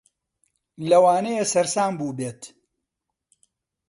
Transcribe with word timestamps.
لەوانەیە 0.89 1.43
سەرمام 1.51 1.93
بووبێت. 1.99 2.41